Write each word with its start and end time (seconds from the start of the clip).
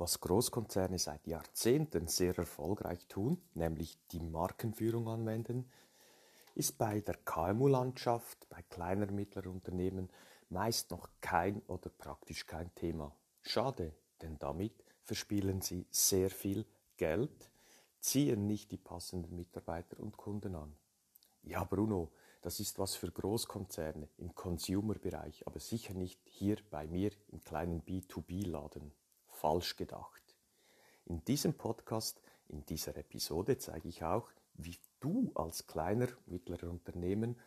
Was 0.00 0.18
Großkonzerne 0.18 0.98
seit 0.98 1.26
Jahrzehnten 1.26 2.06
sehr 2.06 2.38
erfolgreich 2.38 3.06
tun, 3.06 3.38
nämlich 3.52 3.98
die 4.12 4.20
Markenführung 4.20 5.06
anwenden, 5.08 5.70
ist 6.54 6.78
bei 6.78 7.02
der 7.02 7.16
KMU-Landschaft, 7.16 8.48
bei 8.48 8.62
kleiner 8.62 9.12
mittlerer 9.12 9.50
Unternehmen 9.50 10.08
meist 10.48 10.90
noch 10.90 11.06
kein 11.20 11.60
oder 11.66 11.90
praktisch 11.90 12.46
kein 12.46 12.74
Thema. 12.74 13.14
Schade, 13.42 13.92
denn 14.22 14.38
damit 14.38 14.72
verspielen 15.02 15.60
sie 15.60 15.86
sehr 15.90 16.30
viel 16.30 16.64
Geld, 16.96 17.50
ziehen 18.00 18.46
nicht 18.46 18.72
die 18.72 18.78
passenden 18.78 19.36
Mitarbeiter 19.36 20.00
und 20.00 20.16
Kunden 20.16 20.54
an. 20.54 20.74
Ja, 21.42 21.64
Bruno, 21.64 22.10
das 22.40 22.58
ist 22.58 22.78
was 22.78 22.94
für 22.96 23.12
Großkonzerne 23.12 24.08
im 24.16 24.34
Consumer-Bereich, 24.34 25.46
aber 25.46 25.60
sicher 25.60 25.92
nicht 25.92 26.22
hier 26.24 26.56
bei 26.70 26.86
mir 26.86 27.10
im 27.28 27.44
kleinen 27.44 27.82
B2B-Laden. 27.82 28.94
Falsch 29.40 29.76
gedacht. 29.76 30.36
In 31.06 31.24
diesem 31.24 31.54
Podcast, 31.54 32.20
in 32.48 32.66
dieser 32.66 32.94
Episode 32.98 33.56
zeige 33.56 33.88
ich 33.88 34.04
auch, 34.04 34.30
wie 34.52 34.76
du 35.00 35.32
als 35.34 35.66
kleiner, 35.66 36.08
mittlerer 36.26 36.68
Unternehmen 36.68 37.40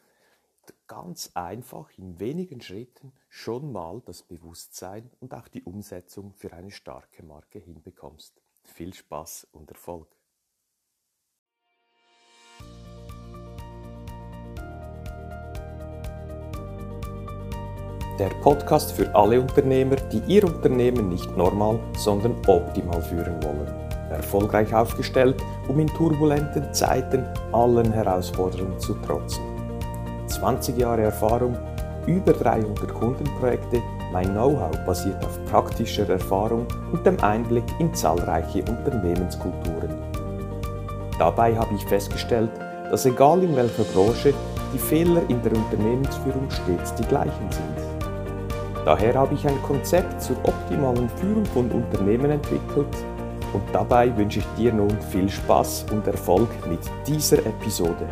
ganz 0.88 1.30
einfach 1.36 1.96
in 2.00 2.20
wenigen 2.20 2.62
Schritten 2.62 3.14
schon 3.30 3.72
mal 3.72 4.02
das 4.06 4.24
Bewusstsein 4.24 5.12
und 5.20 5.36
auch 5.36 5.48
die 5.48 5.62
Umsetzung 5.62 6.34
für 6.34 6.52
eine 6.54 6.72
starke 6.72 7.22
Marke 7.22 7.60
hinbekommst. 7.60 8.42
Viel 8.64 8.96
Spaß 8.96 9.50
und 9.52 9.70
Erfolg! 9.70 10.08
Der 18.20 18.30
Podcast 18.44 18.92
für 18.92 19.14
alle 19.16 19.42
Unternehmer, 19.42 19.96
die 19.96 20.22
ihr 20.28 20.44
Unternehmen 20.44 21.10
nicht 21.10 21.36
normal, 21.36 21.80
sondern 21.98 22.36
optimal 22.46 23.02
führen 23.02 23.42
wollen. 23.44 23.74
Erfolgreich 24.12 24.72
aufgestellt, 24.72 25.42
um 25.68 25.80
in 25.80 25.88
turbulenten 25.88 26.72
Zeiten 26.76 27.26
allen 27.52 27.92
Herausforderungen 27.92 28.78
zu 28.78 28.94
trotzen. 28.96 29.42
20 30.28 30.78
Jahre 30.78 31.02
Erfahrung, 31.02 31.58
über 32.06 32.34
300 32.34 32.94
Kundenprojekte, 32.94 33.82
mein 34.12 34.30
Know-how 34.32 34.78
basiert 34.86 35.26
auf 35.26 35.44
praktischer 35.46 36.08
Erfahrung 36.08 36.68
und 36.92 37.04
dem 37.08 37.20
Einblick 37.22 37.66
in 37.80 37.92
zahlreiche 37.96 38.60
Unternehmenskulturen. 38.60 39.98
Dabei 41.18 41.56
habe 41.56 41.74
ich 41.74 41.86
festgestellt, 41.86 42.52
dass 42.92 43.08
egal 43.08 43.42
in 43.42 43.56
welcher 43.56 43.86
Branche, 43.86 44.36
die 44.72 44.78
Fehler 44.78 45.22
in 45.30 45.42
der 45.42 45.54
Unternehmensführung 45.54 46.50
stets 46.52 46.94
die 46.94 47.06
gleichen 47.06 47.52
sind. 47.52 47.83
Daher 48.86 49.14
habe 49.14 49.34
ich 49.34 49.48
ein 49.48 49.62
Konzept 49.62 50.22
zur 50.22 50.38
optimalen 50.44 51.08
Führung 51.08 51.46
von 51.46 51.72
Unternehmen 51.72 52.32
entwickelt 52.32 52.94
und 53.54 53.64
dabei 53.72 54.16
wünsche 54.18 54.40
ich 54.40 54.46
dir 54.58 54.74
nun 54.74 55.02
viel 55.04 55.30
Spaß 55.30 55.86
und 55.92 56.06
Erfolg 56.06 56.50
mit 56.68 56.82
dieser 57.08 57.46
Episode. 57.46 58.10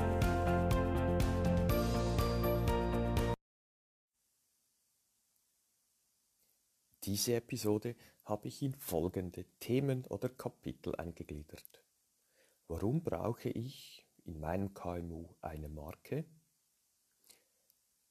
Diese 7.03 7.35
Episode 7.35 7.97
habe 8.23 8.47
ich 8.47 8.61
in 8.61 8.73
folgende 8.73 9.43
Themen 9.59 10.05
oder 10.05 10.29
Kapitel 10.29 10.95
eingegliedert. 10.95 11.83
Warum 12.69 13.03
brauche 13.03 13.49
ich 13.49 14.07
in 14.23 14.39
meinem 14.39 14.73
KMU 14.73 15.35
eine 15.41 15.67
Marke? 15.67 16.23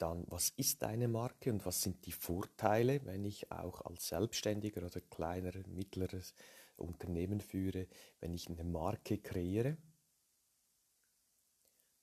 Dann, 0.01 0.25
was 0.29 0.49
ist 0.57 0.83
eine 0.83 1.09
Marke 1.09 1.53
und 1.53 1.67
was 1.67 1.83
sind 1.83 2.07
die 2.07 2.13
Vorteile, 2.13 3.05
wenn 3.05 3.23
ich 3.23 3.53
auch 3.53 3.83
als 3.83 4.09
Selbstständiger 4.09 4.87
oder 4.87 5.03
kleiner, 5.03 5.53
mittleres 5.69 6.33
Unternehmen 6.77 7.43
führe, 7.43 7.87
wenn 8.19 8.33
ich 8.33 8.49
eine 8.49 8.65
Marke 8.65 9.19
kreiere? 9.19 9.77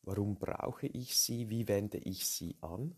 Warum 0.04 0.38
brauche 0.38 0.86
ich 0.86 1.18
sie? 1.18 1.50
Wie 1.50 1.68
wende 1.68 1.98
ich 1.98 2.28
sie 2.28 2.56
an? 2.62 2.96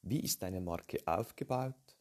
Wie 0.00 0.20
ist 0.20 0.42
eine 0.42 0.62
Marke 0.62 1.06
aufgebaut? 1.06 1.98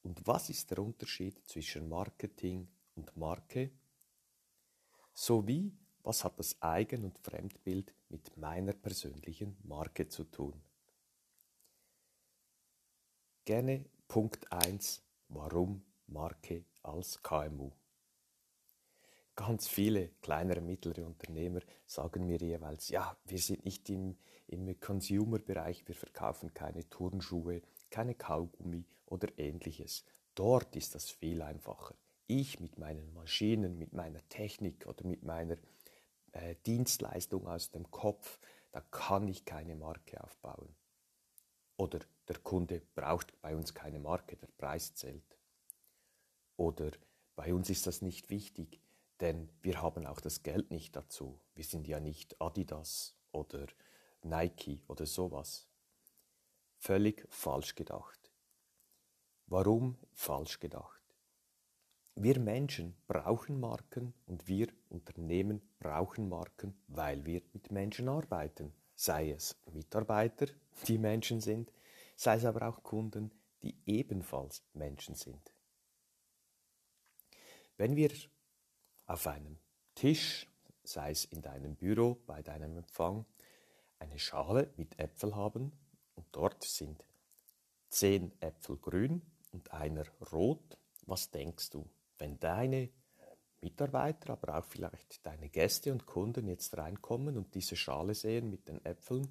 Und 0.00 0.26
was 0.26 0.48
ist 0.48 0.70
der 0.70 0.78
Unterschied 0.78 1.46
zwischen 1.46 1.90
Marketing 1.90 2.66
und 2.94 3.14
Marke? 3.18 3.70
Sowie, 5.12 5.76
was 6.08 6.24
hat 6.24 6.38
das 6.38 6.56
Eigen- 6.62 7.04
und 7.04 7.18
Fremdbild 7.18 7.92
mit 8.08 8.34
meiner 8.38 8.72
persönlichen 8.72 9.58
Marke 9.64 10.08
zu 10.08 10.24
tun? 10.24 10.58
Gerne 13.44 13.84
Punkt 14.08 14.50
1. 14.50 15.02
Warum 15.28 15.84
Marke 16.06 16.64
als 16.82 17.22
KMU? 17.22 17.72
Ganz 19.36 19.68
viele 19.68 20.08
kleinere, 20.22 20.62
mittlere 20.62 21.04
Unternehmer 21.04 21.60
sagen 21.84 22.26
mir 22.26 22.38
jeweils, 22.38 22.88
ja, 22.88 23.14
wir 23.26 23.38
sind 23.38 23.66
nicht 23.66 23.90
im, 23.90 24.16
im 24.46 24.80
Consumer-Bereich, 24.80 25.86
wir 25.86 25.94
verkaufen 25.94 26.54
keine 26.54 26.88
Turnschuhe, 26.88 27.60
keine 27.90 28.14
Kaugummi 28.14 28.86
oder 29.04 29.28
ähnliches. 29.38 30.06
Dort 30.34 30.74
ist 30.74 30.94
das 30.94 31.10
viel 31.10 31.42
einfacher. 31.42 31.94
Ich 32.30 32.60
mit 32.60 32.78
meinen 32.78 33.12
Maschinen, 33.14 33.78
mit 33.78 33.92
meiner 33.92 34.26
Technik 34.28 34.86
oder 34.86 35.06
mit 35.06 35.22
meiner 35.22 35.56
äh, 36.40 36.56
Dienstleistung 36.66 37.46
aus 37.46 37.70
dem 37.70 37.90
Kopf, 37.90 38.38
da 38.72 38.80
kann 38.80 39.28
ich 39.28 39.44
keine 39.44 39.76
Marke 39.76 40.22
aufbauen. 40.22 40.74
Oder 41.76 42.00
der 42.26 42.38
Kunde 42.38 42.82
braucht 42.94 43.40
bei 43.40 43.54
uns 43.54 43.74
keine 43.74 43.98
Marke, 43.98 44.36
der 44.36 44.48
Preis 44.58 44.94
zählt. 44.94 45.38
Oder 46.56 46.90
bei 47.36 47.54
uns 47.54 47.70
ist 47.70 47.86
das 47.86 48.02
nicht 48.02 48.30
wichtig 48.30 48.80
denn 49.20 49.48
wir 49.62 49.82
haben 49.82 50.06
auch 50.06 50.20
das 50.20 50.42
Geld 50.42 50.70
nicht 50.70 50.94
dazu. 50.94 51.40
Wir 51.54 51.64
sind 51.64 51.88
ja 51.88 52.00
nicht 52.00 52.40
Adidas 52.40 53.16
oder 53.32 53.66
Nike 54.22 54.80
oder 54.86 55.06
sowas. 55.06 55.68
Völlig 56.76 57.26
falsch 57.30 57.74
gedacht. 57.74 58.30
Warum 59.46 59.98
falsch 60.12 60.60
gedacht? 60.60 61.02
Wir 62.14 62.38
Menschen 62.38 62.96
brauchen 63.06 63.58
Marken 63.60 64.14
und 64.26 64.46
wir 64.46 64.68
Unternehmen 64.88 65.60
brauchen 65.78 66.28
Marken, 66.28 66.74
weil 66.88 67.24
wir 67.24 67.42
mit 67.52 67.70
Menschen 67.70 68.08
arbeiten. 68.08 68.72
Sei 68.94 69.30
es 69.30 69.56
Mitarbeiter, 69.72 70.46
die 70.86 70.98
Menschen 70.98 71.40
sind, 71.40 71.72
sei 72.16 72.36
es 72.36 72.44
aber 72.44 72.68
auch 72.68 72.82
Kunden, 72.82 73.30
die 73.62 73.76
ebenfalls 73.86 74.62
Menschen 74.74 75.14
sind. 75.14 75.52
Wenn 77.76 77.94
wir 77.94 78.10
auf 79.06 79.26
einem 79.26 79.58
Tisch, 79.94 80.48
sei 80.82 81.10
es 81.10 81.24
in 81.26 81.42
deinem 81.42 81.76
Büro, 81.76 82.18
bei 82.26 82.42
deinem 82.42 82.76
Empfang, 82.76 83.24
eine 83.98 84.18
Schale 84.18 84.72
mit 84.76 84.98
Äpfel 84.98 85.34
haben 85.34 85.72
und 86.14 86.26
dort 86.32 86.64
sind 86.64 87.04
zehn 87.88 88.32
Äpfel 88.40 88.76
grün 88.76 89.22
und 89.52 89.72
einer 89.72 90.06
rot. 90.32 90.78
Was 91.06 91.30
denkst 91.30 91.70
du, 91.70 91.88
wenn 92.18 92.38
deine 92.38 92.90
Mitarbeiter, 93.60 94.34
aber 94.34 94.58
auch 94.58 94.64
vielleicht 94.64 95.24
deine 95.26 95.48
Gäste 95.48 95.92
und 95.92 96.06
Kunden 96.06 96.46
jetzt 96.46 96.76
reinkommen 96.76 97.36
und 97.36 97.54
diese 97.54 97.76
Schale 97.76 98.14
sehen 98.14 98.50
mit 98.50 98.68
den 98.68 98.84
Äpfeln, 98.84 99.28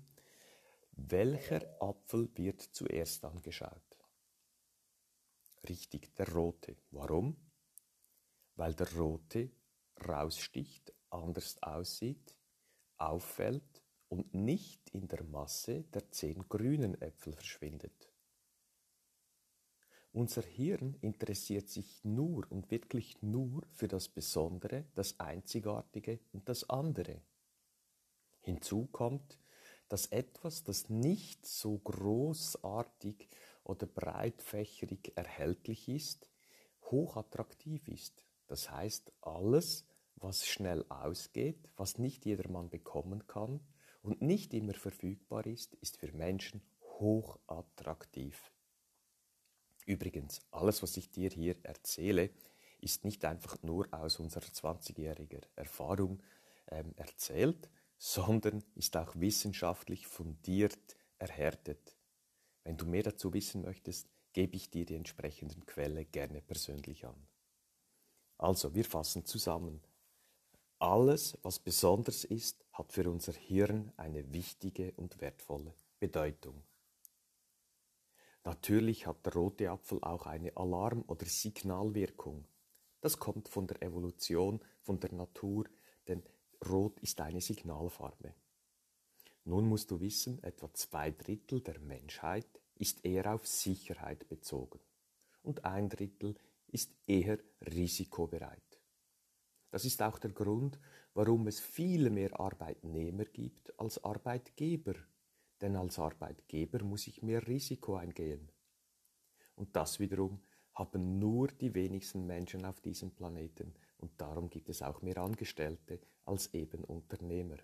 welcher 0.91 1.61
Apfel 1.81 2.29
wird 2.35 2.61
zuerst 2.61 3.23
angeschaut? 3.23 3.97
Richtig, 5.69 6.15
der 6.15 6.33
rote. 6.33 6.75
Warum? 6.91 7.37
Weil 8.55 8.73
der 8.73 8.91
rote 8.95 9.51
raussticht, 10.07 10.93
anders 11.09 11.61
aussieht, 11.61 12.35
auffällt 12.97 13.83
und 14.09 14.33
nicht 14.33 14.89
in 14.91 15.07
der 15.07 15.23
Masse 15.23 15.83
der 15.83 16.09
zehn 16.11 16.47
grünen 16.47 16.99
Äpfel 17.01 17.33
verschwindet. 17.33 18.06
Unser 20.17 20.41
Hirn 20.41 20.95
interessiert 21.01 21.69
sich 21.69 22.03
nur 22.03 22.51
und 22.51 22.71
wirklich 22.71 23.21
nur 23.21 23.61
für 23.71 23.87
das 23.87 24.09
Besondere, 24.09 24.85
das 24.95 25.19
Einzigartige 25.19 26.19
und 26.33 26.49
das 26.49 26.67
andere. 26.71 27.21
Hinzu 28.41 28.87
kommt, 28.87 29.37
dass 29.89 30.07
etwas, 30.07 30.63
das 30.63 30.89
nicht 30.89 31.45
so 31.45 31.77
großartig 31.77 33.29
oder 33.63 33.85
breitfächerig 33.85 35.13
erhältlich 35.15 35.87
ist, 35.87 36.31
hochattraktiv 36.89 37.87
ist. 37.87 38.25
Das 38.47 38.71
heißt, 38.71 39.13
alles, 39.21 39.85
was 40.15 40.47
schnell 40.47 40.83
ausgeht, 40.89 41.69
was 41.75 41.99
nicht 41.99 42.25
jedermann 42.25 42.71
bekommen 42.71 43.27
kann 43.27 43.59
und 44.01 44.23
nicht 44.23 44.55
immer 44.55 44.73
verfügbar 44.73 45.45
ist, 45.45 45.75
ist 45.75 45.97
für 45.97 46.11
Menschen 46.11 46.63
hochattraktiv. 46.81 48.51
Übrigens, 49.87 50.41
alles, 50.51 50.83
was 50.83 50.97
ich 50.97 51.09
dir 51.11 51.29
hier 51.29 51.55
erzähle, 51.63 52.29
ist 52.81 53.05
nicht 53.05 53.23
einfach 53.23 53.63
nur 53.63 53.87
aus 53.91 54.19
unserer 54.19 54.45
20-jährigen 54.45 55.41
Erfahrung 55.55 56.21
ähm, 56.67 56.93
erzählt, 56.97 57.69
sondern 57.97 58.63
ist 58.75 58.97
auch 58.97 59.15
wissenschaftlich 59.15 60.05
fundiert 60.05 60.97
erhärtet. 61.17 61.97
Wenn 62.65 62.75
du 62.75 62.85
mehr 62.85 63.03
dazu 63.03 63.33
wissen 63.33 63.61
möchtest, 63.61 64.09
gebe 64.33 64.57
ich 64.57 64.69
dir 64.69 64.85
die 64.85 64.95
entsprechenden 64.95 65.65
Quelle 65.65 66.03
gerne 66.03 66.41
persönlich 66.41 67.05
an. 67.05 67.27
Also, 68.37 68.75
wir 68.75 68.83
fassen 68.83 69.25
zusammen. 69.25 69.81
Alles, 70.79 71.37
was 71.43 71.59
besonders 71.59 72.25
ist, 72.25 72.65
hat 72.73 72.91
für 72.91 73.09
unser 73.09 73.33
Hirn 73.33 73.93
eine 73.95 74.33
wichtige 74.33 74.91
und 74.97 75.21
wertvolle 75.21 75.73
Bedeutung. 75.97 76.61
Natürlich 78.47 79.05
hat 79.05 79.25
der 79.25 79.33
rote 79.33 79.69
Apfel 79.69 80.01
auch 80.01 80.25
eine 80.25 80.55
Alarm- 80.55 81.03
oder 81.07 81.25
Signalwirkung. 81.25 82.45
Das 83.01 83.19
kommt 83.19 83.49
von 83.49 83.67
der 83.67 83.81
Evolution, 83.81 84.61
von 84.79 85.01
der 85.01 85.11
Natur, 85.11 85.65
denn 86.07 86.23
Rot 86.65 86.97
ist 87.01 87.19
eine 87.19 87.41
Signalfarbe. 87.41 88.33
Nun 89.43 89.67
musst 89.67 89.91
du 89.91 89.99
wissen, 89.99 90.41
etwa 90.43 90.73
zwei 90.73 91.11
Drittel 91.11 91.59
der 91.59 91.77
Menschheit 91.79 92.47
ist 92.75 93.03
eher 93.03 93.33
auf 93.33 93.45
Sicherheit 93.45 94.29
bezogen 94.29 94.79
und 95.43 95.65
ein 95.65 95.89
Drittel 95.89 96.33
ist 96.67 96.95
eher 97.05 97.39
risikobereit. 97.69 98.79
Das 99.71 99.83
ist 99.83 100.01
auch 100.01 100.19
der 100.19 100.31
Grund, 100.31 100.79
warum 101.13 101.47
es 101.47 101.59
viel 101.59 102.09
mehr 102.09 102.39
Arbeitnehmer 102.39 103.25
gibt 103.25 103.77
als 103.77 104.01
Arbeitgeber. 104.05 104.93
Denn 105.61 105.75
als 105.75 105.99
Arbeitgeber 105.99 106.83
muss 106.83 107.07
ich 107.07 107.21
mehr 107.21 107.47
Risiko 107.47 107.95
eingehen. 107.95 108.51
Und 109.55 109.75
das 109.75 109.99
wiederum 109.99 110.41
haben 110.73 111.17
nur 111.17 111.47
die 111.47 111.73
wenigsten 111.73 112.27
Menschen 112.27 112.63
auf 112.63 112.79
diesem 112.81 113.11
Planeten 113.11 113.73
und 113.97 114.11
darum 114.21 114.49
gibt 114.49 114.69
es 114.69 114.83
auch 114.83 115.01
mehr 115.01 115.17
Angestellte 115.17 115.99
als 116.25 116.53
eben 116.53 116.83
Unternehmer. 116.83 117.57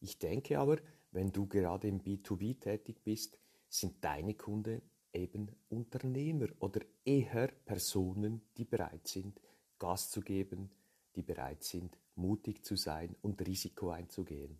Ich 0.00 0.18
denke 0.18 0.58
aber, 0.58 0.78
wenn 1.12 1.30
du 1.30 1.46
gerade 1.46 1.86
im 1.86 2.00
B2B 2.00 2.58
tätig 2.58 3.04
bist, 3.04 3.38
sind 3.68 4.04
deine 4.04 4.34
Kunden 4.34 4.82
eben 5.12 5.48
Unternehmer 5.68 6.48
oder 6.58 6.80
eher 7.04 7.48
Personen, 7.64 8.42
die 8.56 8.64
bereit 8.64 9.06
sind, 9.06 9.40
Gas 9.78 10.10
zu 10.10 10.20
geben, 10.20 10.70
die 11.14 11.22
bereit 11.22 11.62
sind, 11.62 11.96
mutig 12.16 12.64
zu 12.64 12.76
sein 12.76 13.14
und 13.22 13.46
Risiko 13.46 13.90
einzugehen. 13.90 14.58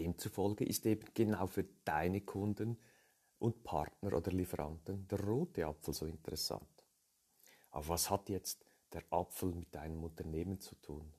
Demzufolge 0.00 0.64
ist 0.64 0.86
eben 0.86 1.06
genau 1.12 1.46
für 1.46 1.64
deine 1.84 2.22
Kunden 2.22 2.78
und 3.38 3.64
Partner 3.64 4.16
oder 4.16 4.32
Lieferanten 4.32 5.06
der 5.08 5.20
rote 5.20 5.66
Apfel 5.66 5.92
so 5.92 6.06
interessant. 6.06 6.86
Aber 7.70 7.88
was 7.88 8.08
hat 8.08 8.30
jetzt 8.30 8.64
der 8.94 9.04
Apfel 9.10 9.52
mit 9.52 9.74
deinem 9.74 10.02
Unternehmen 10.02 10.58
zu 10.58 10.74
tun? 10.76 11.12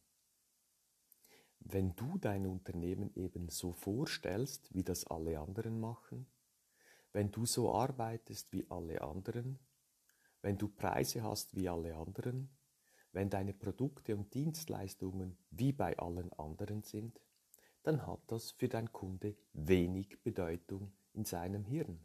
Wenn 1.60 1.96
du 1.96 2.18
dein 2.18 2.48
Unternehmen 2.48 3.14
eben 3.14 3.50
so 3.50 3.72
vorstellst, 3.72 4.74
wie 4.74 4.84
das 4.84 5.06
alle 5.06 5.40
anderen 5.40 5.80
machen, 5.80 6.26
wenn 7.14 7.30
du 7.30 7.46
so 7.46 7.72
arbeitest 7.72 8.52
wie 8.52 8.66
alle 8.72 9.00
anderen, 9.04 9.60
wenn 10.42 10.58
du 10.58 10.70
Preise 10.70 11.22
hast 11.22 11.56
wie 11.56 11.70
alle 11.70 11.96
anderen, 11.96 12.50
wenn 13.12 13.30
deine 13.30 13.54
Produkte 13.54 14.16
und 14.16 14.34
Dienstleistungen 14.34 15.38
wie 15.52 15.72
bei 15.72 16.00
allen 16.00 16.34
anderen 16.34 16.82
sind, 16.82 17.22
dann 17.84 18.06
hat 18.06 18.20
das 18.28 18.52
für 18.52 18.70
dein 18.70 18.92
Kunde 18.92 19.36
wenig 19.54 20.22
Bedeutung 20.24 20.92
in 21.14 21.26
seinem 21.26 21.66
Hirn. 21.66 22.00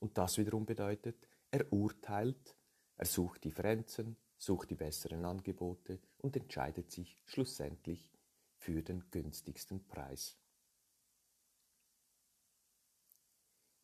Und 0.00 0.18
das 0.18 0.38
wiederum 0.38 0.66
bedeutet, 0.66 1.28
er 1.50 1.72
urteilt, 1.72 2.56
er 2.96 3.06
sucht 3.06 3.44
Differenzen, 3.44 4.16
sucht 4.36 4.70
die 4.70 4.74
besseren 4.74 5.24
Angebote 5.24 6.00
und 6.18 6.36
entscheidet 6.36 6.90
sich 6.90 7.22
schlussendlich 7.24 8.10
für 8.56 8.82
den 8.82 9.10
günstigsten 9.10 9.86
Preis. 9.86 10.36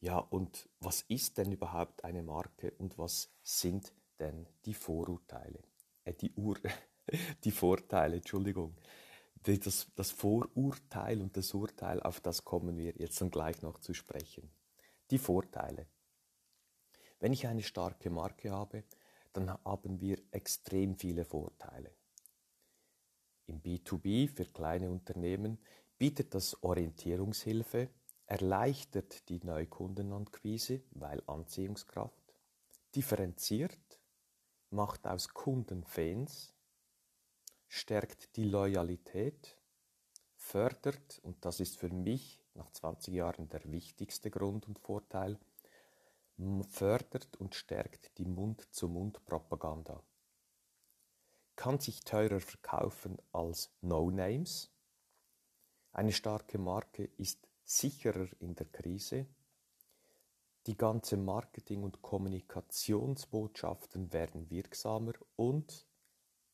Ja, 0.00 0.18
und 0.18 0.68
was 0.80 1.02
ist 1.02 1.36
denn 1.36 1.52
überhaupt 1.52 2.04
eine 2.04 2.22
Marke 2.22 2.72
und 2.78 2.96
was 2.96 3.30
sind 3.42 3.92
denn 4.18 4.46
die 4.64 4.72
Vorurteile? 4.72 5.62
Äh, 6.04 6.14
die, 6.14 6.32
Ur 6.36 6.56
die 7.44 7.50
Vorteile, 7.50 8.16
Entschuldigung. 8.16 8.74
Das, 9.42 9.90
das 9.96 10.10
Vorurteil 10.10 11.22
und 11.22 11.36
das 11.36 11.54
Urteil, 11.54 12.02
auf 12.02 12.20
das 12.20 12.44
kommen 12.44 12.76
wir 12.76 12.92
jetzt 12.96 13.20
dann 13.20 13.30
gleich 13.30 13.62
noch 13.62 13.78
zu 13.78 13.94
sprechen. 13.94 14.50
Die 15.10 15.18
Vorteile. 15.18 15.86
Wenn 17.20 17.32
ich 17.32 17.46
eine 17.46 17.62
starke 17.62 18.10
Marke 18.10 18.50
habe, 18.50 18.84
dann 19.32 19.50
haben 19.50 20.00
wir 20.00 20.18
extrem 20.30 20.96
viele 20.96 21.24
Vorteile. 21.24 21.94
Im 23.46 23.62
B2B 23.62 24.28
für 24.28 24.44
kleine 24.44 24.90
Unternehmen 24.90 25.58
bietet 25.98 26.34
das 26.34 26.62
Orientierungshilfe, 26.62 27.88
erleichtert 28.26 29.28
die 29.28 29.40
Neukundenanquise, 29.44 30.82
weil 30.92 31.22
Anziehungskraft, 31.26 32.34
differenziert, 32.94 34.00
macht 34.70 35.06
aus 35.06 35.28
Kunden 35.28 35.84
Fans, 35.84 36.54
stärkt 37.70 38.36
die 38.36 38.44
Loyalität, 38.44 39.56
fördert, 40.34 41.20
und 41.22 41.42
das 41.44 41.60
ist 41.60 41.76
für 41.76 41.88
mich 41.88 42.42
nach 42.54 42.70
20 42.72 43.14
Jahren 43.14 43.48
der 43.48 43.62
wichtigste 43.70 44.28
Grund 44.28 44.66
und 44.66 44.80
Vorteil, 44.80 45.38
fördert 46.68 47.36
und 47.36 47.54
stärkt 47.54 48.18
die 48.18 48.24
Mund-zu-Mund-Propaganda. 48.24 50.02
Kann 51.54 51.78
sich 51.78 52.02
teurer 52.02 52.40
verkaufen 52.40 53.18
als 53.30 53.70
No-Names. 53.82 54.72
Eine 55.92 56.12
starke 56.12 56.58
Marke 56.58 57.04
ist 57.18 57.46
sicherer 57.62 58.26
in 58.40 58.56
der 58.56 58.66
Krise. 58.66 59.26
Die 60.66 60.76
ganze 60.76 61.16
Marketing- 61.16 61.84
und 61.84 62.02
Kommunikationsbotschaften 62.02 64.12
werden 64.12 64.50
wirksamer 64.50 65.12
und 65.36 65.86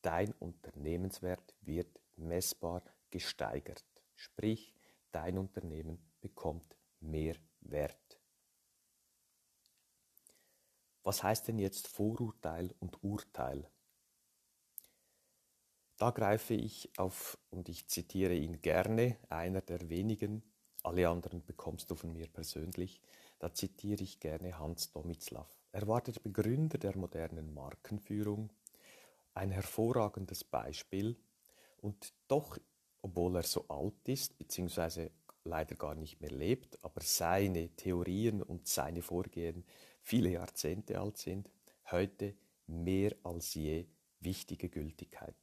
dein 0.07 0.31
Unternehmenswert 0.39 1.53
wird 1.59 1.99
messbar 2.15 2.81
gesteigert. 3.09 3.85
Sprich, 4.15 4.73
dein 5.11 5.37
Unternehmen 5.37 5.99
bekommt 6.21 6.77
mehr 7.01 7.35
Wert. 7.59 8.21
Was 11.03 11.23
heißt 11.23 11.49
denn 11.49 11.59
jetzt 11.59 11.89
Vorurteil 11.89 12.73
und 12.79 13.03
Urteil? 13.03 13.69
Da 15.97 16.11
greife 16.11 16.53
ich 16.53 16.97
auf, 16.97 17.37
und 17.49 17.67
ich 17.67 17.89
zitiere 17.89 18.33
ihn 18.33 18.61
gerne, 18.61 19.17
einer 19.27 19.59
der 19.59 19.89
wenigen 19.89 20.41
alle 20.87 21.09
anderen 21.09 21.43
bekommst 21.43 21.91
du 21.91 21.95
von 21.95 22.13
mir 22.13 22.27
persönlich. 22.27 23.01
Da 23.39 23.53
zitiere 23.53 24.03
ich 24.03 24.21
gerne 24.21 24.57
Hans 24.57 24.89
Domitzlaff. 24.93 25.59
Er 25.73 25.85
war 25.85 25.99
der 25.99 26.13
Begründer 26.13 26.77
der 26.77 26.97
modernen 26.97 27.53
Markenführung, 27.53 28.53
ein 29.37 29.51
hervorragendes 29.51 30.43
Beispiel 30.43 31.15
und 31.77 32.13
doch, 32.27 32.57
obwohl 33.01 33.37
er 33.37 33.43
so 33.43 33.67
alt 33.67 34.07
ist, 34.07 34.37
beziehungsweise 34.37 35.11
leider 35.43 35.75
gar 35.75 35.95
nicht 35.95 36.19
mehr 36.19 36.31
lebt, 36.31 36.83
aber 36.83 37.01
seine 37.01 37.69
Theorien 37.69 38.41
und 38.41 38.67
seine 38.67 39.01
Vorgehen 39.01 39.63
viele 40.01 40.31
Jahrzehnte 40.31 40.99
alt 40.99 41.17
sind, 41.17 41.49
heute 41.91 42.35
mehr 42.65 43.15
als 43.23 43.53
je 43.53 43.87
wichtige 44.19 44.69
Gültigkeit. 44.69 45.35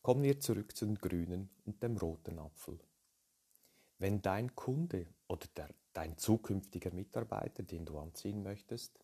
Kommen 0.00 0.22
wir 0.22 0.40
zurück 0.40 0.74
zu 0.74 0.86
den 0.86 0.94
grünen 0.94 1.50
und 1.66 1.82
dem 1.82 1.98
roten 1.98 2.38
Apfel. 2.38 2.78
Wenn 3.98 4.22
dein 4.22 4.54
Kunde 4.54 5.06
oder 5.28 5.46
der, 5.56 5.68
dein 5.92 6.16
zukünftiger 6.16 6.94
Mitarbeiter, 6.94 7.62
den 7.62 7.84
du 7.84 7.98
anziehen 7.98 8.42
möchtest, 8.42 8.98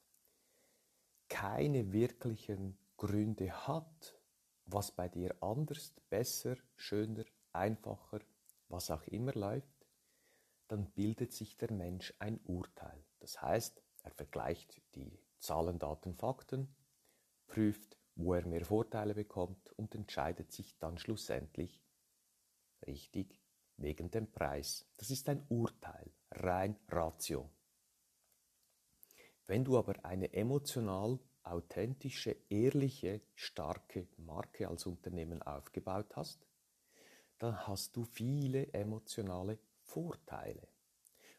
keine 1.29 1.93
wirklichen 1.93 2.79
Gründe 2.97 3.51
hat, 3.67 4.19
was 4.65 4.93
bei 4.93 5.09
dir 5.09 5.35
anders, 5.43 5.93
besser, 6.09 6.57
schöner, 6.77 7.25
einfacher, 7.53 8.21
was 8.69 8.91
auch 8.91 9.03
immer 9.05 9.33
läuft, 9.33 9.87
dann 10.69 10.91
bildet 10.93 11.33
sich 11.33 11.57
der 11.57 11.73
Mensch 11.73 12.15
ein 12.19 12.41
Urteil. 12.45 13.05
Das 13.21 13.41
heißt, 13.41 13.83
er 14.03 14.11
vergleicht 14.13 14.83
die 14.95 15.21
Zahlen, 15.39 15.79
Daten, 15.79 16.15
Fakten, 16.15 16.75
prüft, 17.47 17.97
wo 18.15 18.35
er 18.35 18.47
mehr 18.47 18.65
Vorteile 18.65 19.15
bekommt 19.15 19.73
und 19.73 19.95
entscheidet 19.95 20.51
sich 20.53 20.79
dann 20.79 20.99
schlussendlich 20.99 21.85
richtig 22.87 23.41
wegen 23.77 24.11
dem 24.11 24.33
Preis. 24.33 24.87
Das 24.97 25.11
ist 25.11 25.29
ein 25.29 25.47
Urteil, 25.49 26.11
rein 26.31 26.77
Ratio. 26.89 27.51
Wenn 29.47 29.65
du 29.65 29.79
aber 29.79 30.05
eine 30.05 30.33
emotional 30.33 31.21
authentische, 31.47 32.37
ehrliche, 32.49 33.21
starke 33.35 34.09
Marke 34.19 34.69
als 34.69 34.87
Unternehmen 34.87 35.43
aufgebaut 35.43 36.17
hast, 36.17 36.47
dann 37.39 37.67
hast 37.67 37.97
du 37.97 38.05
viele 38.05 38.73
emotionale 38.73 39.59
Vorteile. 39.83 40.69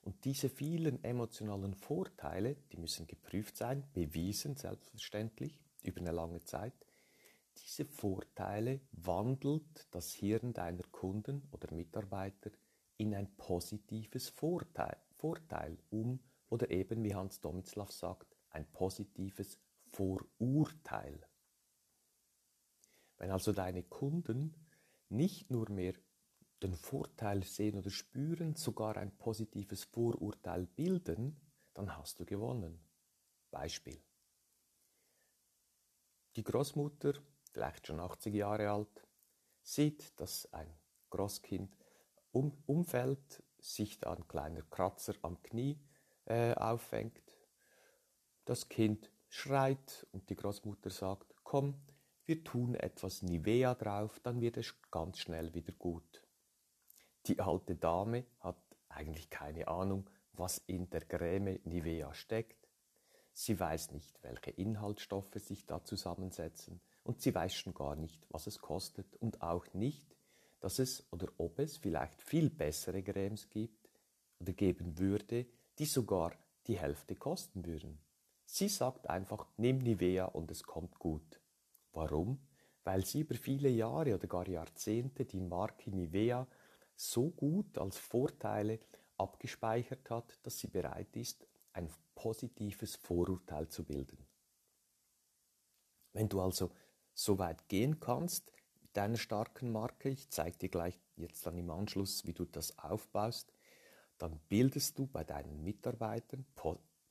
Und 0.02 0.24
diese 0.24 0.50
vielen 0.50 1.04
emotionalen 1.04 1.74
Vorteile, 1.74 2.56
die 2.72 2.78
müssen 2.78 3.08
geprüft 3.08 3.58
sein, 3.58 3.84
bewiesen 3.94 4.56
selbstverständlich 4.56 5.60
über 5.84 6.00
eine 6.00 6.12
lange 6.12 6.44
Zeit, 6.44 6.74
diese 7.58 7.86
Vorteile 7.86 8.82
wandelt 8.92 9.88
das 9.92 10.14
Hirn 10.14 10.54
deiner 10.54 10.84
Kunden 10.92 11.48
oder 11.52 11.74
Mitarbeiter 11.74 12.52
in 12.98 13.16
ein 13.16 13.36
positives 13.36 14.30
Vorteil, 14.30 14.98
Vorteil 15.16 15.78
um 15.90 16.20
oder 16.50 16.70
eben, 16.70 17.04
wie 17.04 17.16
Hans 17.16 17.42
Domitzlaff 17.42 17.92
sagt, 17.92 18.38
ein 18.50 18.66
positives 18.72 19.60
Vorurteil. 19.92 21.26
Wenn 23.18 23.32
also 23.32 23.52
deine 23.52 23.84
Kunden 23.84 24.54
nicht 25.10 25.50
nur 25.50 25.70
mehr 25.70 25.94
den 26.62 26.76
Vorteil 26.76 27.44
sehen 27.44 27.78
oder 27.78 27.90
spüren, 27.90 28.56
sogar 28.56 28.98
ein 28.98 29.16
positives 29.18 29.84
Vorurteil 29.86 30.66
bilden, 30.66 31.40
dann 31.74 31.96
hast 31.96 32.20
du 32.20 32.26
gewonnen. 32.26 32.80
Beispiel. 33.52 34.02
Die 36.36 36.44
Großmutter, 36.44 37.14
vielleicht 37.52 37.88
schon 37.88 38.00
80 38.00 38.34
Jahre 38.34 38.70
alt, 38.70 39.08
sieht, 39.64 40.20
dass 40.20 40.52
ein 40.54 40.72
Großkind 41.10 41.76
um, 42.32 42.64
umfällt, 42.66 43.44
sich 43.60 44.00
da 44.00 44.14
ein 44.14 44.28
kleiner 44.28 44.62
Kratzer 44.64 45.16
am 45.24 45.42
Knie 45.42 45.80
äh, 46.26 46.54
auffängt. 46.54 47.22
Das 48.46 48.70
Kind 48.70 49.12
schreit 49.30 50.08
und 50.12 50.30
die 50.30 50.36
Großmutter 50.36 50.90
sagt, 50.90 51.34
komm, 51.44 51.76
wir 52.26 52.44
tun 52.44 52.76
etwas 52.76 53.22
Nivea 53.22 53.74
drauf, 53.76 54.20
dann 54.22 54.42
wird 54.42 54.58
es 54.58 54.74
ganz 54.92 55.20
schnell 55.20 55.54
wieder 55.54 55.74
gut. 55.74 56.24
Die 57.26 57.40
alte 57.40 57.76
Dame 57.76 58.26
hat 58.40 58.62
eigentlich 58.90 59.30
keine 59.30 59.68
Ahnung, 59.68 60.10
was 60.34 60.60
in 60.68 60.90
der 60.90 61.06
Creme 61.06 61.60
Nivea 61.64 62.14
steckt. 62.14 62.68
Sie 63.34 63.60
weiß 63.60 63.92
nicht, 63.92 64.22
welche 64.24 64.52
Inhaltsstoffe 64.52 65.36
sich 65.36 65.66
da 65.66 65.84
zusammensetzen 65.84 66.82
und 67.04 67.22
sie 67.22 67.34
weiß 67.34 67.54
schon 67.54 67.74
gar 67.74 67.96
nicht, 67.96 68.26
was 68.30 68.48
es 68.48 68.60
kostet 68.60 69.16
und 69.16 69.42
auch 69.42 69.66
nicht, 69.74 70.18
dass 70.60 70.80
es 70.80 71.06
oder 71.12 71.28
ob 71.38 71.60
es 71.60 71.78
vielleicht 71.78 72.22
viel 72.22 72.50
bessere 72.50 73.04
Cremes 73.04 73.50
gibt 73.50 73.90
oder 74.40 74.54
geben 74.54 74.98
würde, 74.98 75.46
die 75.80 75.86
sogar 75.86 76.34
die 76.66 76.80
Hälfte 76.80 77.16
kosten 77.16 77.66
würden. 77.66 78.00
Sie 78.50 78.70
sagt 78.70 79.10
einfach, 79.10 79.46
nimm 79.58 79.80
Nivea 79.80 80.26
und 80.26 80.50
es 80.52 80.64
kommt 80.64 80.98
gut. 81.00 81.42
Warum? 81.92 82.40
Weil 82.86 83.06
sie 83.06 83.20
über 83.20 83.36
viele 83.36 83.68
Jahre 83.68 84.16
oder 84.16 84.26
gar 84.26 84.48
Jahrzehnte 84.48 85.26
die 85.26 85.42
Marke 85.42 85.92
Nivea 85.92 86.48
so 86.96 87.30
gut 87.30 87.78
als 87.78 87.98
Vorteile 87.98 88.80
abgespeichert 89.18 90.10
hat, 90.10 90.40
dass 90.44 90.60
sie 90.60 90.68
bereit 90.68 91.14
ist, 91.18 91.46
ein 91.74 91.90
positives 92.16 92.96
Vorurteil 92.96 93.68
zu 93.68 93.84
bilden. 93.84 94.26
Wenn 96.14 96.30
du 96.30 96.40
also 96.40 96.72
so 97.14 97.38
weit 97.38 97.68
gehen 97.68 98.00
kannst 98.00 98.54
mit 98.82 98.96
deiner 98.96 99.18
starken 99.18 99.74
Marke, 99.74 100.08
ich 100.10 100.30
zeige 100.30 100.58
dir 100.58 100.70
gleich 100.70 100.98
jetzt 101.18 101.46
dann 101.46 101.58
im 101.58 101.70
Anschluss, 101.70 102.26
wie 102.26 102.34
du 102.34 102.46
das 102.46 102.80
aufbaust, 102.80 103.52
dann 104.18 104.40
bildest 104.48 104.98
du 104.98 105.06
bei 105.06 105.26
deinen 105.26 105.64
Mitarbeitern 105.64 106.46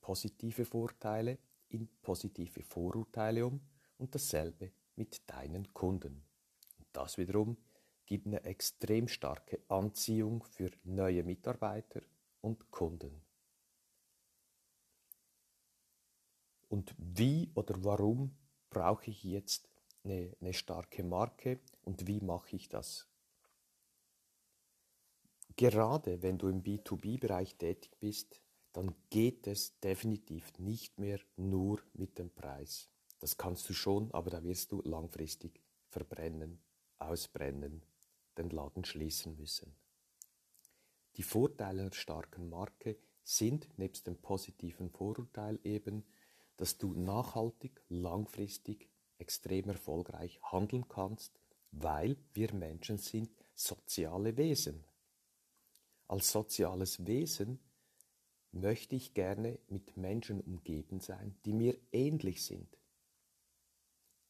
positive 0.07 0.63
Vorteile 0.63 1.37
in 1.67 1.89
positive 2.01 2.63
Vorurteile 2.63 3.45
um 3.45 3.59
und 3.97 4.15
dasselbe 4.15 4.71
mit 4.95 5.29
deinen 5.29 5.73
Kunden. 5.73 6.23
Und 6.77 6.87
das 6.93 7.17
wiederum 7.17 7.57
gibt 8.05 8.25
eine 8.25 8.41
extrem 8.45 9.09
starke 9.09 9.59
Anziehung 9.67 10.43
für 10.43 10.71
neue 10.85 11.25
Mitarbeiter 11.25 12.01
und 12.39 12.71
Kunden. 12.71 13.21
Und 16.69 16.95
wie 16.97 17.51
oder 17.53 17.75
warum 17.83 18.33
brauche 18.69 19.09
ich 19.11 19.25
jetzt 19.25 19.69
eine, 20.05 20.37
eine 20.39 20.53
starke 20.53 21.03
Marke 21.03 21.59
und 21.83 22.07
wie 22.07 22.21
mache 22.21 22.55
ich 22.55 22.69
das? 22.69 23.09
Gerade 25.57 26.21
wenn 26.21 26.37
du 26.37 26.47
im 26.47 26.63
B2B-Bereich 26.63 27.57
tätig 27.57 27.99
bist, 27.99 28.41
dann 28.77 28.93
geht 29.09 29.47
es 29.47 29.79
definitiv 29.79 30.59
nicht 30.59 30.99
mehr 30.99 31.19
nur 31.35 31.81
mit 31.93 32.19
dem 32.19 32.29
Preis. 32.29 32.91
Das 33.17 33.35
kannst 33.35 33.67
du 33.67 33.73
schon, 33.73 34.11
aber 34.11 34.29
da 34.29 34.43
wirst 34.43 34.71
du 34.71 34.83
langfristig 34.83 35.59
verbrennen, 35.87 36.59
ausbrennen, 36.99 37.81
den 38.37 38.51
Laden 38.51 38.85
schließen 38.85 39.35
müssen. 39.35 39.75
Die 41.15 41.23
Vorteile 41.23 41.81
einer 41.81 41.91
starken 41.91 42.49
Marke 42.49 42.99
sind 43.23 43.67
nebst 43.79 44.05
dem 44.05 44.15
positiven 44.15 44.91
Vorurteil 44.91 45.59
eben, 45.63 46.05
dass 46.57 46.77
du 46.77 46.93
nachhaltig, 46.93 47.81
langfristig, 47.89 48.91
extrem 49.17 49.69
erfolgreich 49.69 50.39
handeln 50.43 50.87
kannst, 50.87 51.39
weil 51.71 52.15
wir 52.35 52.53
Menschen 52.53 52.99
sind 52.99 53.31
soziale 53.55 54.37
Wesen. 54.37 54.83
Als 56.07 56.31
soziales 56.31 57.07
Wesen 57.07 57.59
möchte 58.59 58.95
ich 58.95 59.13
gerne 59.13 59.59
mit 59.69 59.97
Menschen 59.97 60.41
umgeben 60.41 60.99
sein, 60.99 61.35
die 61.45 61.53
mir 61.53 61.77
ähnlich 61.91 62.43
sind. 62.43 62.77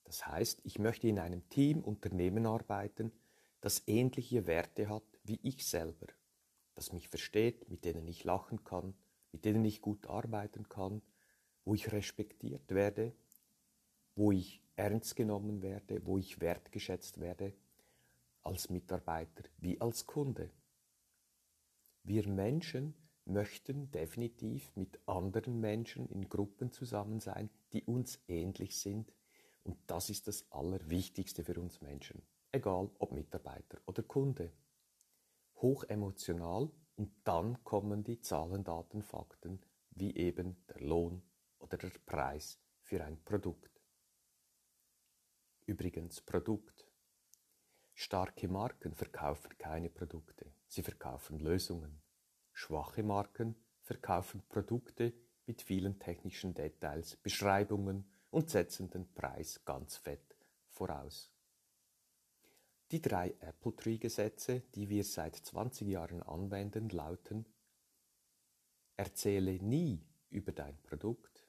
Das 0.04 0.26
heißt, 0.26 0.62
ich 0.64 0.80
möchte 0.80 1.08
in 1.08 1.20
einem 1.20 1.48
Team, 1.50 1.82
Unternehmen 1.82 2.46
arbeiten, 2.46 3.12
das 3.62 3.84
ähnliche 3.88 4.48
Werte 4.48 4.90
hat 4.90 5.04
wie 5.24 5.40
ich 5.44 5.68
selber, 5.68 6.08
das 6.76 6.94
mich 6.94 7.10
versteht, 7.10 7.70
mit 7.70 7.84
denen 7.84 8.08
ich 8.08 8.24
lachen 8.24 8.64
kann, 8.64 8.94
mit 9.32 9.44
denen 9.44 9.66
ich 9.66 9.82
gut 9.82 10.08
arbeiten 10.08 10.70
kann, 10.70 11.02
wo 11.66 11.74
ich 11.74 11.92
respektiert 11.92 12.74
werde, 12.74 13.14
wo 14.16 14.32
ich 14.32 14.62
ernst 14.78 15.16
genommen 15.16 15.62
werde, 15.62 16.06
wo 16.06 16.18
ich 16.18 16.40
wertgeschätzt 16.40 17.20
werde, 17.20 17.54
als 18.42 18.70
Mitarbeiter 18.70 19.44
wie 19.58 19.82
als 19.82 20.06
Kunde. 20.06 20.50
Wir 22.04 22.26
Menschen 22.28 22.94
möchten 23.28 23.92
definitiv 23.92 24.76
mit 24.76 25.00
anderen 25.06 25.60
Menschen 25.60 26.08
in 26.08 26.30
Gruppen 26.30 26.72
zusammen 26.72 27.20
sein, 27.20 27.50
die 27.74 27.84
uns 27.84 28.20
ähnlich 28.28 28.78
sind. 28.80 29.14
Und 29.64 29.78
das 29.88 30.10
ist 30.10 30.28
das 30.28 30.50
Allerwichtigste 30.52 31.44
für 31.44 31.60
uns 31.60 31.82
Menschen, 31.82 32.22
egal 32.52 32.90
ob 33.00 33.12
Mitarbeiter 33.12 33.80
oder 33.86 34.04
Kunde. 34.04 34.52
Hochemotional 35.62 36.72
und 36.96 37.12
dann 37.24 37.64
kommen 37.64 38.04
die 38.04 38.22
Zahlen, 38.22 38.64
Daten, 38.64 39.02
Fakten, 39.02 39.62
wie 39.92 40.16
eben 40.16 40.64
der 40.70 40.82
Lohn 40.82 41.22
oder 41.60 41.78
der 41.78 41.92
Preis 42.06 42.60
für 42.82 43.04
ein 43.04 43.24
Produkt. 43.24 43.82
Übrigens 45.66 46.22
Produkt. 46.22 46.88
Starke 47.94 48.48
Marken 48.48 48.94
verkaufen 48.94 49.58
keine 49.58 49.90
Produkte, 49.90 50.54
sie 50.68 50.84
verkaufen 50.84 51.40
Lösungen. 51.40 52.02
Schwache 52.58 53.04
Marken 53.04 53.56
verkaufen 53.84 54.42
Produkte 54.50 55.14
mit 55.46 55.62
vielen 55.62 56.00
technischen 56.00 56.56
Details, 56.56 57.16
Beschreibungen 57.18 58.10
und 58.32 58.50
setzen 58.50 58.90
den 58.90 59.14
Preis 59.14 59.64
ganz 59.64 59.96
fett 59.98 60.36
voraus. 60.68 61.32
Die 62.90 63.00
drei 63.00 63.36
Apple 63.42 63.76
Tree 63.76 64.00
Gesetze, 64.00 64.62
die 64.74 64.90
wir 64.90 65.04
seit 65.04 65.36
20 65.36 65.88
Jahren 65.88 66.24
anwenden, 66.24 66.90
lauten 66.90 67.46
Erzähle 68.96 69.62
nie 69.62 70.04
über 70.32 70.52
dein 70.52 70.82
Produkt, 70.82 71.46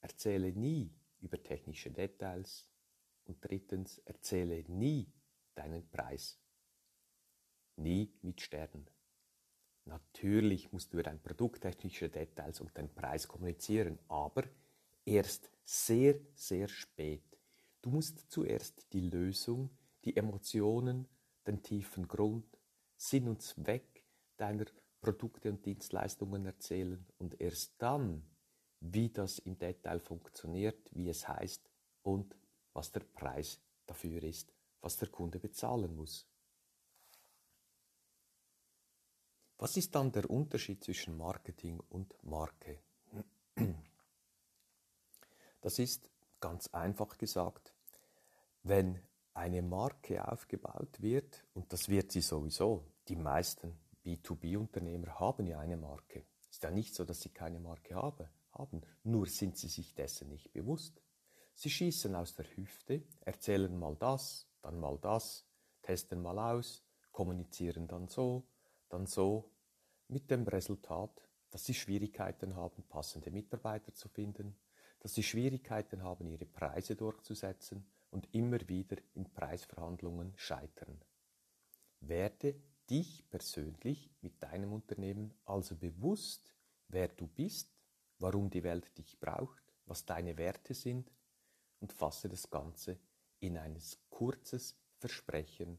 erzähle 0.00 0.50
nie 0.50 0.92
über 1.20 1.40
technische 1.40 1.92
Details 1.92 2.68
und 3.26 3.38
drittens 3.44 3.98
erzähle 3.98 4.64
nie 4.64 5.12
deinen 5.54 5.88
Preis. 5.88 6.36
Nie 7.76 8.12
mit 8.22 8.40
Sternen. 8.40 8.90
Natürlich 9.88 10.70
musst 10.70 10.92
du 10.92 10.96
über 10.96 11.02
dein 11.02 11.22
Produkt, 11.22 11.62
technische 11.62 12.10
Details 12.10 12.60
und 12.60 12.76
den 12.76 12.94
Preis 12.94 13.26
kommunizieren, 13.26 13.98
aber 14.08 14.44
erst 15.06 15.50
sehr, 15.64 16.20
sehr 16.34 16.68
spät. 16.68 17.24
Du 17.80 17.88
musst 17.88 18.30
zuerst 18.30 18.92
die 18.92 19.00
Lösung, 19.00 19.70
die 20.04 20.14
Emotionen, 20.14 21.08
den 21.46 21.62
tiefen 21.62 22.06
Grund, 22.06 22.44
Sinn 22.98 23.28
und 23.28 23.40
Zweck 23.40 24.04
deiner 24.36 24.66
Produkte 25.00 25.48
und 25.48 25.64
Dienstleistungen 25.64 26.44
erzählen 26.44 27.06
und 27.16 27.40
erst 27.40 27.80
dann, 27.80 28.22
wie 28.80 29.08
das 29.08 29.38
im 29.38 29.58
Detail 29.58 30.00
funktioniert, 30.00 30.90
wie 30.92 31.08
es 31.08 31.26
heißt 31.26 31.70
und 32.02 32.36
was 32.74 32.92
der 32.92 33.00
Preis 33.00 33.58
dafür 33.86 34.22
ist, 34.22 34.52
was 34.82 34.98
der 34.98 35.08
Kunde 35.08 35.38
bezahlen 35.38 35.96
muss. 35.96 36.28
Was 39.58 39.76
ist 39.76 39.92
dann 39.96 40.12
der 40.12 40.30
Unterschied 40.30 40.84
zwischen 40.84 41.16
Marketing 41.16 41.80
und 41.88 42.14
Marke? 42.22 42.78
Das 45.60 45.80
ist 45.80 46.08
ganz 46.38 46.68
einfach 46.68 47.18
gesagt, 47.18 47.74
wenn 48.62 49.02
eine 49.34 49.60
Marke 49.62 50.26
aufgebaut 50.30 51.02
wird, 51.02 51.44
und 51.54 51.72
das 51.72 51.88
wird 51.88 52.12
sie 52.12 52.20
sowieso, 52.20 52.84
die 53.08 53.16
meisten 53.16 53.76
B2B-Unternehmer 54.04 55.18
haben 55.18 55.48
ja 55.48 55.58
eine 55.58 55.76
Marke. 55.76 56.26
Ist 56.48 56.62
ja 56.62 56.70
nicht 56.70 56.94
so, 56.94 57.04
dass 57.04 57.20
sie 57.20 57.30
keine 57.30 57.58
Marke 57.58 57.96
haben, 57.96 58.28
haben, 58.52 58.82
nur 59.02 59.26
sind 59.26 59.56
sie 59.56 59.68
sich 59.68 59.92
dessen 59.92 60.28
nicht 60.28 60.52
bewusst. 60.52 61.02
Sie 61.54 61.70
schießen 61.70 62.14
aus 62.14 62.34
der 62.36 62.46
Hüfte, 62.56 63.02
erzählen 63.22 63.76
mal 63.76 63.96
das, 63.96 64.46
dann 64.62 64.78
mal 64.78 64.98
das, 64.98 65.44
testen 65.82 66.22
mal 66.22 66.38
aus, 66.38 66.84
kommunizieren 67.10 67.88
dann 67.88 68.06
so, 68.06 68.46
dann 68.88 69.06
so, 69.06 69.50
mit 70.08 70.30
dem 70.30 70.46
Resultat, 70.46 71.28
dass 71.50 71.64
sie 71.64 71.74
Schwierigkeiten 71.74 72.56
haben, 72.56 72.82
passende 72.88 73.30
Mitarbeiter 73.30 73.94
zu 73.94 74.08
finden, 74.08 74.56
dass 75.00 75.14
sie 75.14 75.22
Schwierigkeiten 75.22 76.02
haben, 76.02 76.26
ihre 76.26 76.46
Preise 76.46 76.96
durchzusetzen 76.96 77.86
und 78.10 78.32
immer 78.34 78.68
wieder 78.68 78.96
in 79.14 79.32
Preisverhandlungen 79.32 80.32
scheitern. 80.36 81.00
Werde 82.00 82.54
dich 82.88 83.28
persönlich 83.28 84.10
mit 84.22 84.42
deinem 84.42 84.72
Unternehmen 84.72 85.34
also 85.44 85.76
bewusst, 85.76 86.54
wer 86.88 87.08
du 87.08 87.26
bist, 87.26 87.76
warum 88.18 88.50
die 88.50 88.62
Welt 88.62 88.96
dich 88.96 89.20
braucht, 89.20 89.62
was 89.86 90.04
deine 90.04 90.36
Werte 90.38 90.74
sind 90.74 91.12
und 91.80 91.92
fasse 91.92 92.28
das 92.28 92.50
Ganze 92.50 92.98
in 93.40 93.58
ein 93.58 93.78
kurzes 94.10 94.76
Versprechen 94.96 95.78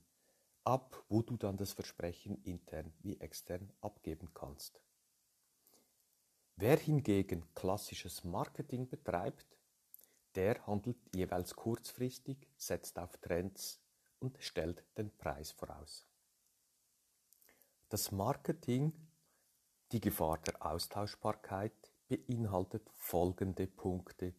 ab, 0.69 1.03
wo 1.09 1.21
du 1.21 1.35
dann 1.35 1.57
das 1.57 1.73
Versprechen 1.73 2.41
intern 2.43 2.93
wie 3.01 3.19
extern 3.19 3.71
abgeben 3.81 4.33
kannst. 4.33 4.81
Wer 6.55 6.77
hingegen 6.77 7.43
klassisches 7.55 8.23
Marketing 8.23 8.87
betreibt, 8.87 9.57
der 10.35 10.65
handelt 10.67 10.97
jeweils 11.15 11.55
kurzfristig, 11.55 12.47
setzt 12.55 12.99
auf 12.99 13.17
Trends 13.17 13.81
und 14.19 14.37
stellt 14.39 14.85
den 14.97 15.09
Preis 15.17 15.51
voraus. 15.51 16.05
Das 17.89 18.11
Marketing, 18.11 18.93
die 19.91 19.99
Gefahr 19.99 20.37
der 20.39 20.63
Austauschbarkeit, 20.63 21.91
beinhaltet 22.07 22.87
folgende 22.93 23.65
Punkte, 23.65 24.35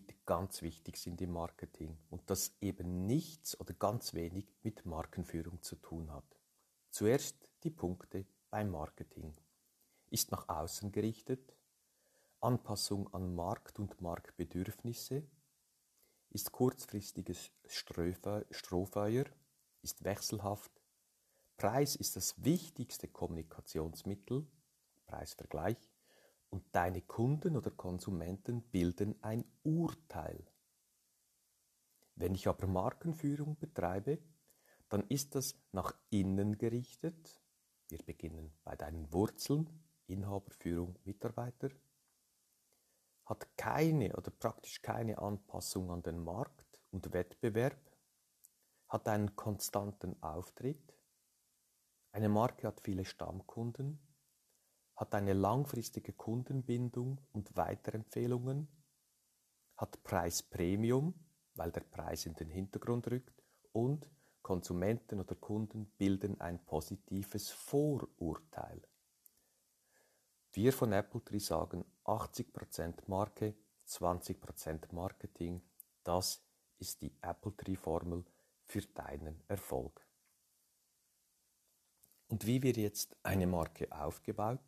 die 0.00 0.16
ganz 0.24 0.62
wichtig 0.62 0.96
sind 0.96 1.20
im 1.20 1.32
Marketing 1.32 1.98
und 2.10 2.28
das 2.30 2.56
eben 2.60 3.06
nichts 3.06 3.58
oder 3.60 3.74
ganz 3.74 4.14
wenig 4.14 4.46
mit 4.62 4.86
Markenführung 4.86 5.62
zu 5.62 5.76
tun 5.76 6.10
hat. 6.12 6.38
Zuerst 6.90 7.48
die 7.64 7.70
Punkte 7.70 8.26
beim 8.50 8.70
Marketing. 8.70 9.34
Ist 10.10 10.30
nach 10.30 10.48
außen 10.48 10.92
gerichtet, 10.92 11.56
Anpassung 12.40 13.12
an 13.14 13.34
Markt 13.34 13.78
und 13.78 14.00
Marktbedürfnisse, 14.00 15.26
ist 16.30 16.52
kurzfristiges 16.52 17.50
Strohfeuer, 17.66 19.24
ist 19.82 20.04
wechselhaft, 20.04 20.72
Preis 21.56 21.94
ist 21.96 22.16
das 22.16 22.42
wichtigste 22.42 23.08
Kommunikationsmittel, 23.08 24.46
Preisvergleich, 25.06 25.91
und 26.52 26.64
deine 26.72 27.00
Kunden 27.00 27.56
oder 27.56 27.70
Konsumenten 27.70 28.62
bilden 28.62 29.16
ein 29.22 29.44
Urteil. 29.62 30.46
Wenn 32.14 32.34
ich 32.34 32.46
aber 32.46 32.66
Markenführung 32.66 33.58
betreibe, 33.58 34.18
dann 34.90 35.02
ist 35.08 35.34
das 35.34 35.54
nach 35.72 35.94
innen 36.10 36.58
gerichtet. 36.58 37.40
Wir 37.88 37.98
beginnen 38.04 38.52
bei 38.64 38.76
deinen 38.76 39.10
Wurzeln, 39.14 39.68
Inhaberführung, 40.06 40.98
Mitarbeiter. 41.04 41.70
Hat 43.24 43.56
keine 43.56 44.14
oder 44.14 44.30
praktisch 44.30 44.82
keine 44.82 45.18
Anpassung 45.18 45.90
an 45.90 46.02
den 46.02 46.22
Markt 46.22 46.82
und 46.90 47.14
Wettbewerb. 47.14 47.80
Hat 48.88 49.08
einen 49.08 49.34
konstanten 49.36 50.22
Auftritt. 50.22 50.98
Eine 52.10 52.28
Marke 52.28 52.66
hat 52.66 52.82
viele 52.82 53.06
Stammkunden 53.06 53.98
hat 55.02 55.16
eine 55.16 55.32
langfristige 55.32 56.12
Kundenbindung 56.12 57.20
und 57.32 57.56
Weiterempfehlungen, 57.56 58.68
hat 59.76 60.00
Preispremium, 60.04 61.12
weil 61.54 61.72
der 61.72 61.80
Preis 61.80 62.24
in 62.24 62.34
den 62.34 62.48
Hintergrund 62.48 63.10
rückt 63.10 63.42
und 63.72 64.08
Konsumenten 64.42 65.18
oder 65.18 65.34
Kunden 65.34 65.86
bilden 65.98 66.40
ein 66.40 66.64
positives 66.64 67.50
Vorurteil. 67.50 68.80
Wir 70.52 70.72
von 70.72 70.92
Apple 70.92 71.24
Tree 71.24 71.40
sagen 71.40 71.84
80% 72.04 73.08
Marke, 73.08 73.56
20% 73.88 74.94
Marketing. 74.94 75.62
Das 76.04 76.46
ist 76.78 77.02
die 77.02 77.12
Apple 77.22 77.56
Tree 77.56 77.74
Formel 77.74 78.24
für 78.66 78.82
deinen 78.82 79.42
Erfolg. 79.48 80.06
Und 82.28 82.46
wie 82.46 82.62
wird 82.62 82.76
jetzt 82.76 83.16
eine 83.24 83.48
Marke 83.48 83.90
aufgebaut? 83.90 84.60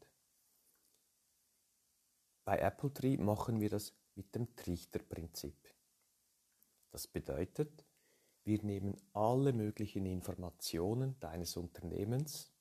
Bei 2.44 2.58
Apple 2.58 2.92
Tree 2.92 3.16
machen 3.16 3.60
wir 3.60 3.70
das 3.70 3.94
mit 4.14 4.34
dem 4.34 4.54
Trichterprinzip. 4.54 5.56
Das 6.90 7.06
bedeutet, 7.06 7.86
wir 8.44 8.62
nehmen 8.62 8.96
alle 9.14 9.54
möglichen 9.54 10.04
Informationen 10.04 11.18
deines 11.20 11.56
Unternehmens 11.56 12.52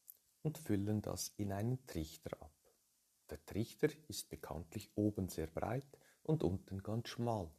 und 0.41 0.57
füllen 0.57 1.01
das 1.01 1.33
in 1.35 1.51
einen 1.51 1.85
Trichter 1.85 2.41
ab. 2.41 2.53
Der 3.29 3.45
Trichter 3.45 3.89
ist 4.07 4.29
bekanntlich 4.29 4.89
oben 4.95 5.27
sehr 5.27 5.47
breit 5.47 5.97
und 6.23 6.43
unten 6.43 6.81
ganz 6.81 7.09
schmal. 7.09 7.51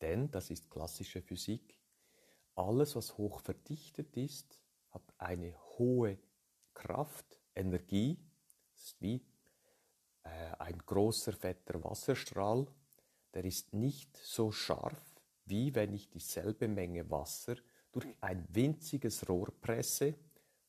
Denn, 0.00 0.30
das 0.30 0.50
ist 0.50 0.70
klassische 0.70 1.20
Physik, 1.20 1.78
alles, 2.54 2.96
was 2.96 3.18
hoch 3.18 3.40
verdichtet 3.40 4.16
ist, 4.16 4.62
hat 4.88 5.02
eine 5.18 5.54
hohe 5.78 6.18
Kraft, 6.72 7.40
Energie, 7.54 8.18
das 8.72 8.84
ist 8.84 9.00
wie 9.02 9.29
äh, 10.24 10.28
ein 10.58 10.78
großer 10.78 11.32
fetter 11.32 11.82
Wasserstrahl, 11.84 12.66
der 13.34 13.44
ist 13.44 13.72
nicht 13.74 14.16
so 14.16 14.50
scharf, 14.50 15.02
wie 15.44 15.74
wenn 15.74 15.92
ich 15.92 16.10
dieselbe 16.10 16.68
Menge 16.68 17.10
Wasser 17.10 17.56
durch 17.92 18.06
ein 18.20 18.46
winziges 18.50 19.28
Rohr 19.28 19.52
presse 19.60 20.14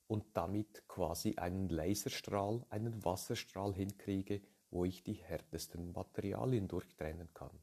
und 0.07 0.25
damit 0.33 0.87
quasi 0.87 1.35
einen 1.37 1.69
Laserstrahl, 1.69 2.65
einen 2.69 3.03
Wasserstrahl 3.05 3.73
hinkriege, 3.73 4.41
wo 4.69 4.85
ich 4.85 5.03
die 5.03 5.13
härtesten 5.13 5.91
Materialien 5.91 6.67
durchtrennen 6.67 7.33
kann. 7.33 7.59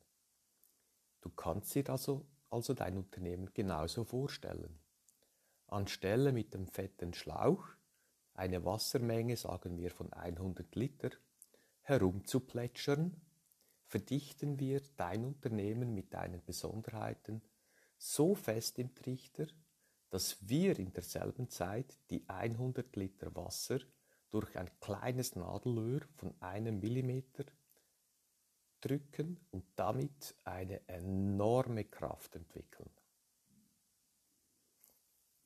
Du 1.21 1.31
kannst 1.31 1.75
dir 1.75 1.89
also, 1.91 2.25
also 2.51 2.75
dein 2.75 2.97
Unternehmen 2.97 3.51
genauso 3.53 4.05
vorstellen. 4.05 4.79
Anstelle 5.67 6.33
mit 6.33 6.55
dem 6.55 6.67
fetten 6.67 7.13
Schlauch 7.13 7.67
eine 8.35 8.65
Wassermenge, 8.65 9.37
sagen 9.37 9.77
wir 9.77 9.91
von 9.91 10.13
100 10.13 10.75
Liter, 10.77 11.11
herumzuplätschern, 11.89 13.17
verdichten 13.87 14.61
wir 14.61 14.83
dein 14.97 15.25
Unternehmen 15.25 15.95
mit 15.95 16.13
deinen 16.13 16.45
Besonderheiten 16.45 17.43
so 17.97 18.35
fest 18.35 18.79
im 18.79 18.95
Trichter, 18.95 19.47
dass 20.11 20.49
wir 20.49 20.79
in 20.79 20.93
derselben 20.93 21.49
Zeit 21.49 21.99
die 22.11 22.29
100 22.29 22.95
Liter 22.97 23.35
Wasser 23.35 23.81
durch 24.31 24.57
ein 24.59 24.71
kleines 24.81 25.35
Nadelöhr 25.35 26.03
von 26.17 26.35
einem 26.41 26.79
Millimeter 26.79 27.45
drücken 28.81 29.41
und 29.51 29.65
damit 29.75 30.37
eine 30.45 30.87
enorme 30.89 31.85
Kraft 31.85 32.37
entwickeln. 32.37 32.91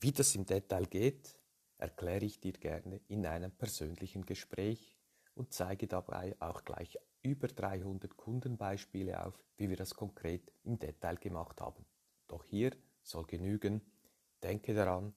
Wie 0.00 0.10
das 0.10 0.34
im 0.34 0.44
Detail 0.44 0.86
geht, 0.86 1.38
erkläre 1.78 2.24
ich 2.24 2.40
dir 2.40 2.52
gerne 2.52 3.00
in 3.06 3.24
einem 3.26 3.52
persönlichen 3.52 4.26
Gespräch 4.26 4.91
und 5.34 5.52
zeige 5.52 5.86
dabei 5.86 6.36
auch 6.40 6.64
gleich 6.64 6.98
über 7.22 7.48
300 7.48 8.16
Kundenbeispiele 8.16 9.24
auf, 9.24 9.38
wie 9.56 9.68
wir 9.68 9.76
das 9.76 9.94
konkret 9.94 10.52
im 10.64 10.78
Detail 10.78 11.16
gemacht 11.16 11.60
haben. 11.60 11.84
Doch 12.28 12.44
hier 12.44 12.72
soll 13.02 13.24
genügen, 13.24 13.80
denke 14.42 14.74
daran, 14.74 15.14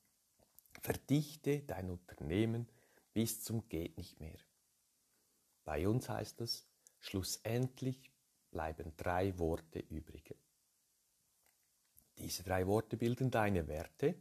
verdichte 0.81 1.61
dein 1.61 1.89
Unternehmen 1.89 2.67
bis 3.13 3.43
zum 3.43 3.67
geht 3.69 3.97
nicht 3.97 4.19
mehr. 4.19 4.37
Bei 5.63 5.87
uns 5.87 6.09
heißt 6.09 6.41
es, 6.41 6.67
schlussendlich 6.99 8.11
bleiben 8.51 8.93
drei 8.97 9.37
Worte 9.39 9.79
übrig. 9.79 10.35
Diese 12.17 12.43
drei 12.43 12.67
Worte 12.67 12.97
bilden 12.97 13.31
deine 13.31 13.67
Werte 13.67 14.15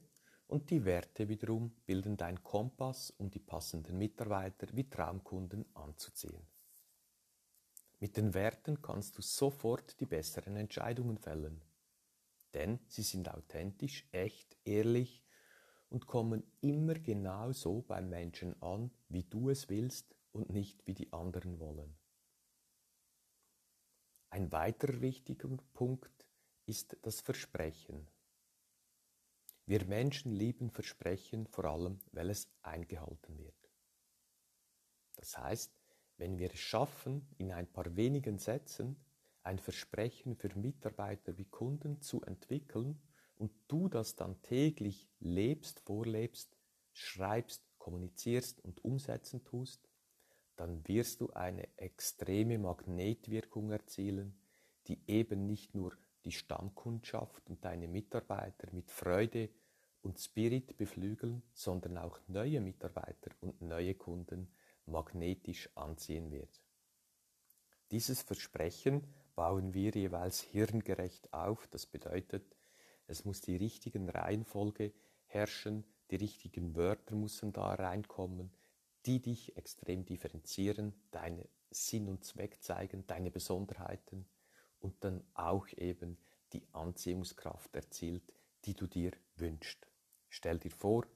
und 0.47 0.71
die 0.71 0.85
Werte 0.85 1.29
wiederum 1.29 1.71
bilden 1.87 2.17
dein 2.17 2.43
Kompass, 2.43 3.11
um 3.11 3.31
die 3.31 3.39
passenden 3.39 3.99
Mitarbeiter 3.99 4.69
wie 4.73 4.89
Traumkunden 4.89 5.65
anzuziehen. 5.75 6.47
Mit 8.01 8.17
den 8.17 8.35
Werten 8.35 8.83
kannst 8.83 9.17
du 9.17 9.23
sofort 9.23 9.99
die 10.01 10.07
besseren 10.07 10.57
Entscheidungen 10.57 11.17
fällen, 11.17 11.63
denn 12.53 12.79
sie 12.87 13.03
sind 13.03 13.29
authentisch, 13.29 14.07
echt, 14.13 14.57
ehrlich 14.65 15.25
und 15.89 16.07
kommen 16.07 16.43
immer 16.61 16.95
genau 16.95 17.53
so 17.53 17.83
beim 17.83 18.09
Menschen 18.09 18.61
an, 18.63 18.91
wie 19.09 19.23
du 19.23 19.49
es 19.49 19.69
willst 19.69 20.15
und 20.33 20.51
nicht 20.51 20.87
wie 20.87 20.95
die 20.95 21.13
anderen 21.13 21.59
wollen. 21.61 21.97
Ein 24.31 24.51
weiterer 24.51 25.01
wichtiger 25.01 25.49
Punkt 25.73 26.27
ist 26.67 26.97
das 27.03 27.21
Versprechen. 27.21 28.09
Wir 29.67 29.87
Menschen 29.87 30.33
lieben 30.33 30.71
Versprechen 30.71 31.47
vor 31.47 31.65
allem, 31.65 31.99
weil 32.13 32.29
es 32.29 32.51
eingehalten 32.63 33.39
wird. 33.39 33.71
Das 35.17 35.39
heißt, 35.39 35.73
wenn 36.19 36.39
wir 36.39 36.53
es 36.53 36.61
schaffen, 36.61 37.27
in 37.39 37.51
ein 37.51 37.67
paar 37.67 37.97
wenigen 37.97 38.39
Sätzen 38.39 38.97
ein 39.43 39.59
Versprechen 39.59 40.37
für 40.37 40.55
Mitarbeiter 40.59 41.37
wie 41.39 41.47
Kunden 41.47 42.01
zu 42.01 42.23
entwickeln 42.23 43.01
und 43.37 43.53
du 43.69 43.89
das 43.89 44.17
dann 44.17 44.41
täglich 44.43 45.09
lebst, 45.21 45.81
vorlebst, 45.81 46.57
schreibst, 46.93 47.63
kommunizierst 47.79 48.61
und 48.61 48.85
umsetzen 48.85 49.45
tust, 49.45 49.89
dann 50.57 50.87
wirst 50.87 51.21
du 51.21 51.31
eine 51.31 51.69
extreme 51.77 52.59
Magnetwirkung 52.59 53.71
erzielen, 53.71 54.39
die 54.87 55.03
eben 55.07 55.47
nicht 55.47 55.75
nur 55.75 55.97
die 56.25 56.33
Stammkundschaft 56.33 57.49
und 57.51 57.65
deine 57.65 57.89
Mitarbeiter 57.89 58.69
mit 58.73 58.91
Freude 58.91 59.51
und 60.03 60.19
Spirit 60.19 60.77
beflügeln, 60.77 61.43
sondern 61.53 61.99
auch 61.99 62.19
neue 62.29 62.61
Mitarbeiter 62.61 63.31
und 63.41 63.61
neue 63.63 63.95
Kunden 63.95 64.49
magnetisch 64.87 65.69
anziehen 65.77 66.31
wird. 66.31 66.63
Dieses 67.91 68.23
Versprechen 68.23 69.07
bauen 69.35 69.75
wir 69.75 69.91
jeweils 69.91 70.41
hirngerecht 70.41 71.33
auf. 71.33 71.67
Das 71.69 71.87
bedeutet, 71.87 72.57
es 73.07 73.25
muss 73.25 73.41
die 73.41 73.57
richtigen 73.57 74.09
Reihenfolge 74.09 74.93
herrschen, 75.27 75.85
die 76.11 76.17
richtigen 76.17 76.75
Wörter 76.75 77.15
müssen 77.15 77.53
da 77.53 77.75
reinkommen, 77.75 78.51
die 79.07 79.21
dich 79.21 79.57
extrem 79.57 80.05
differenzieren, 80.05 80.95
deine 81.11 81.49
Sinn 81.71 82.09
und 82.09 82.25
Zweck 82.25 82.63
zeigen, 82.63 83.07
deine 83.07 83.31
Besonderheiten 83.31 84.27
und 84.85 85.03
dann 85.03 85.25
auch 85.33 85.67
eben 85.79 86.19
die 86.53 86.63
Anziehungskraft 86.73 87.75
erzielt, 87.75 88.35
die 88.67 88.75
du 88.75 88.87
dir 88.87 89.13
wünschst. 89.37 89.89
Stell 90.29 90.59
dir 90.59 90.71
vor, 90.71 91.07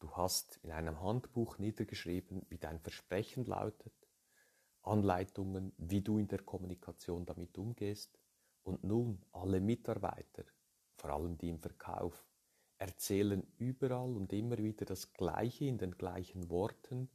du 0.00 0.10
hast 0.12 0.58
in 0.62 0.70
einem 0.70 1.00
Handbuch 1.00 1.56
niedergeschrieben, 1.56 2.44
wie 2.50 2.58
dein 2.58 2.78
Versprechen 2.78 3.46
lautet, 3.46 3.94
Anleitungen, 4.82 5.72
wie 5.78 6.02
du 6.02 6.18
in 6.18 6.28
der 6.28 6.42
Kommunikation 6.42 7.24
damit 7.24 7.56
umgehst 7.56 8.18
und 8.64 8.84
nun 8.84 9.24
alle 9.32 9.60
Mitarbeiter, 9.62 10.44
vor 10.96 11.10
allem 11.10 11.38
die 11.38 11.48
im 11.48 11.58
Verkauf, 11.58 12.26
erzählen 12.76 13.46
überall 13.56 14.14
und 14.14 14.30
immer 14.34 14.58
wieder 14.58 14.84
das 14.84 15.14
Gleiche 15.14 15.64
in 15.64 15.78
den 15.78 15.92
gleichen 15.92 16.50
Worten. 16.50 17.08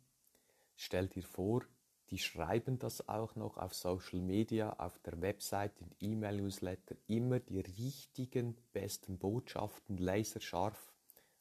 Stell 0.76 1.08
dir 1.10 1.24
vor, 1.24 1.62
die 2.11 2.19
schreiben 2.19 2.77
das 2.77 3.07
auch 3.09 3.35
noch 3.35 3.57
auf 3.57 3.73
Social 3.73 4.21
Media, 4.21 4.73
auf 4.73 4.99
der 4.99 5.19
Website, 5.21 5.73
in 5.79 5.91
E-Mail-Newsletter, 5.99 6.95
immer 7.07 7.39
die 7.39 7.59
richtigen, 7.59 8.55
besten 8.73 9.17
Botschaften, 9.17 9.97
laserscharf, 9.97 10.93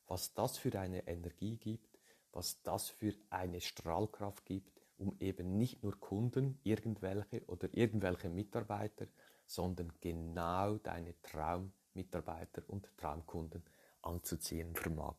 was 0.07 0.35
das 0.35 0.57
für 0.57 0.79
eine 0.79 1.07
Energie 1.07 1.57
gibt, 1.57 1.99
was 2.33 2.63
das 2.63 2.89
für 2.89 3.15
eine 3.31 3.61
Strahlkraft 3.61 4.45
gibt, 4.47 4.81
um 4.97 5.17
eben 5.21 5.57
nicht 5.57 5.83
nur 5.83 5.99
Kunden, 6.01 6.59
irgendwelche 6.63 7.45
oder 7.47 7.69
irgendwelche 7.73 8.31
Mitarbeiter, 8.31 9.07
sondern 9.47 9.93
genau 10.01 10.77
deine 10.79 11.15
Traummitarbeiter 11.23 12.63
und 12.69 12.89
Traumkunden 12.97 13.63
anzuziehen 14.03 14.75
vermag. 14.75 15.17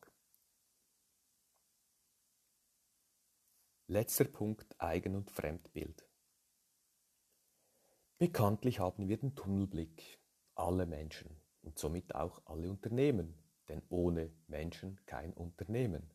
Letzter 3.88 4.24
Punkt 4.24 4.74
Eigen- 4.80 5.14
und 5.14 5.30
Fremdbild. 5.30 6.10
Bekanntlich 8.18 8.80
haben 8.80 9.06
wir 9.06 9.16
den 9.16 9.36
Tunnelblick, 9.36 10.18
alle 10.56 10.86
Menschen 10.86 11.40
und 11.62 11.78
somit 11.78 12.12
auch 12.12 12.42
alle 12.46 12.68
Unternehmen, 12.68 13.38
denn 13.68 13.82
ohne 13.88 14.32
Menschen 14.48 14.98
kein 15.06 15.32
Unternehmen. 15.32 16.10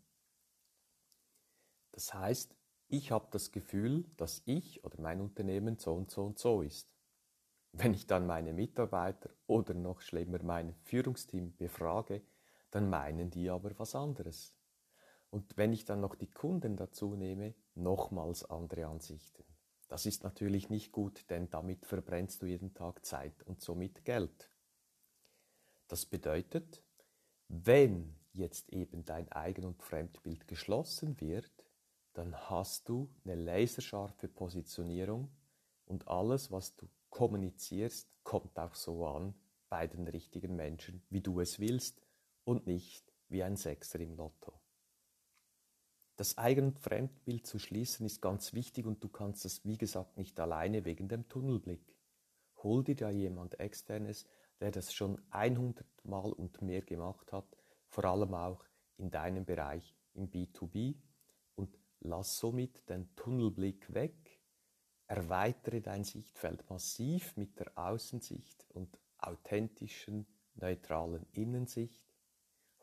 Das 1.93 2.13
heißt, 2.13 2.57
ich 2.89 3.09
habe 3.11 3.29
das 3.31 3.53
Gefühl, 3.53 4.03
dass 4.17 4.41
ich 4.43 4.83
oder 4.83 4.99
mein 4.99 5.21
Unternehmen 5.21 5.77
so 5.77 5.93
und 5.93 6.11
so 6.11 6.25
und 6.25 6.39
so 6.39 6.61
ist. 6.61 6.93
Wenn 7.71 7.93
ich 7.93 8.05
dann 8.05 8.27
meine 8.27 8.51
Mitarbeiter 8.51 9.29
oder 9.47 9.73
noch 9.75 10.01
schlimmer 10.01 10.43
mein 10.43 10.75
Führungsteam 10.83 11.55
befrage, 11.55 12.21
dann 12.69 12.89
meinen 12.89 13.29
die 13.29 13.49
aber 13.49 13.79
was 13.79 13.95
anderes. 13.95 14.60
Und 15.31 15.57
wenn 15.57 15.73
ich 15.73 15.85
dann 15.85 16.01
noch 16.01 16.15
die 16.15 16.29
Kunden 16.29 16.75
dazu 16.75 17.15
nehme, 17.15 17.55
nochmals 17.73 18.45
andere 18.45 18.85
Ansichten. 18.85 19.43
Das 19.87 20.05
ist 20.05 20.23
natürlich 20.23 20.69
nicht 20.69 20.91
gut, 20.91 21.29
denn 21.29 21.49
damit 21.49 21.85
verbrennst 21.85 22.41
du 22.41 22.45
jeden 22.45 22.73
Tag 22.73 23.05
Zeit 23.05 23.43
und 23.43 23.61
somit 23.61 24.05
Geld. 24.05 24.49
Das 25.87 26.05
bedeutet, 26.05 26.83
wenn 27.47 28.15
jetzt 28.33 28.69
eben 28.69 29.03
dein 29.03 29.29
Eigen- 29.31 29.65
und 29.65 29.81
Fremdbild 29.81 30.47
geschlossen 30.47 31.19
wird, 31.19 31.51
dann 32.13 32.35
hast 32.49 32.87
du 32.87 33.09
eine 33.23 33.35
laserscharfe 33.35 34.27
Positionierung 34.27 35.29
und 35.85 36.07
alles, 36.07 36.51
was 36.51 36.75
du 36.75 36.87
kommunizierst, 37.09 38.09
kommt 38.23 38.57
auch 38.57 38.75
so 38.75 39.05
an 39.05 39.33
bei 39.69 39.87
den 39.87 40.07
richtigen 40.07 40.55
Menschen, 40.55 41.03
wie 41.09 41.21
du 41.21 41.39
es 41.41 41.59
willst 41.59 42.01
und 42.45 42.67
nicht 42.67 43.13
wie 43.27 43.43
ein 43.43 43.57
Sechser 43.57 43.99
im 43.99 44.15
Lotto. 44.15 44.60
Das 46.17 46.37
Eigen- 46.37 46.67
und 46.67 46.79
Fremdbild 46.79 47.47
zu 47.47 47.57
schließen 47.57 48.05
ist 48.05 48.21
ganz 48.21 48.53
wichtig 48.53 48.85
und 48.85 49.03
du 49.03 49.09
kannst 49.09 49.45
es, 49.45 49.65
wie 49.65 49.77
gesagt, 49.77 50.17
nicht 50.17 50.39
alleine 50.39 50.85
wegen 50.85 51.07
dem 51.07 51.27
Tunnelblick. 51.27 51.95
Hol 52.57 52.83
dir 52.83 52.95
da 52.95 53.09
jemand 53.09 53.59
externes, 53.59 54.25
der 54.59 54.71
das 54.71 54.93
schon 54.93 55.19
100 55.31 55.85
Mal 56.05 56.31
und 56.31 56.61
mehr 56.61 56.81
gemacht 56.81 57.31
hat, 57.31 57.57
vor 57.87 58.05
allem 58.05 58.33
auch 58.33 58.63
in 58.97 59.09
deinem 59.09 59.45
Bereich 59.45 59.95
im 60.13 60.29
B2B 60.29 60.95
und 61.55 61.77
lass 62.01 62.37
somit 62.37 62.87
den 62.89 63.15
Tunnelblick 63.15 63.91
weg, 63.93 64.39
erweitere 65.07 65.81
dein 65.81 66.03
Sichtfeld 66.03 66.69
massiv 66.69 67.35
mit 67.35 67.59
der 67.59 67.71
Außensicht 67.75 68.65
und 68.69 68.99
authentischen, 69.17 70.27
neutralen 70.55 71.25
Innensicht. 71.31 72.03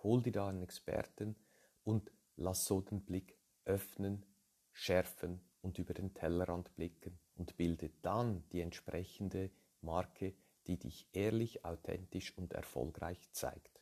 Hol 0.02 0.22
dir 0.22 0.32
da 0.32 0.48
einen 0.48 0.62
Experten 0.62 1.36
und 1.84 2.10
lass 2.38 2.64
so 2.64 2.80
den 2.80 3.04
Blick 3.04 3.36
öffnen, 3.64 4.24
schärfen 4.72 5.40
und 5.60 5.78
über 5.78 5.94
den 5.94 6.14
Tellerrand 6.14 6.74
blicken 6.76 7.18
und 7.34 7.56
bilde 7.56 7.90
dann 8.02 8.48
die 8.50 8.60
entsprechende 8.60 9.50
Marke, 9.80 10.34
die 10.66 10.78
dich 10.78 11.08
ehrlich, 11.12 11.64
authentisch 11.64 12.36
und 12.36 12.52
erfolgreich 12.52 13.30
zeigt. 13.32 13.80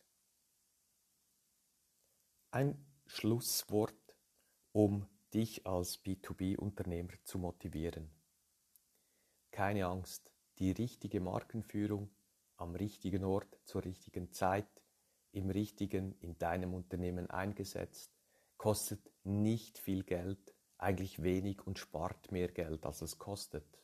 Ein 2.51 2.85
Schlusswort, 3.07 4.17
um 4.73 5.07
dich 5.35 5.67
als 5.67 6.03
B2B-Unternehmer 6.03 7.13
zu 7.25 7.39
motivieren. 7.39 8.11
Keine 9.51 9.87
Angst, 9.87 10.33
die 10.59 10.71
richtige 10.71 11.21
Markenführung 11.21 12.11
am 12.57 12.75
richtigen 12.75 13.25
Ort 13.25 13.59
zur 13.65 13.85
richtigen 13.85 14.33
Zeit 14.33 14.69
im 15.33 15.51
richtigen, 15.51 16.13
in 16.21 16.39
deinem 16.39 16.73
Unternehmen 16.73 17.29
eingesetzt, 17.29 18.16
kostet 18.57 19.11
nicht 19.25 19.79
viel 19.79 20.03
Geld, 20.05 20.55
eigentlich 20.79 21.23
wenig 21.23 21.67
und 21.67 21.79
spart 21.79 22.33
mehr 22.33 22.49
Geld, 22.49 22.85
als 22.87 23.03
es 23.03 23.19
kostet. 23.19 23.81